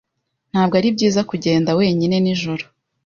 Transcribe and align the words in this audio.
Ntabwo 0.51 0.73
ari 0.79 0.89
byiza 0.95 1.21
kugenda 1.29 1.71
wenyine 1.79 2.15
nijoro. 2.23 2.63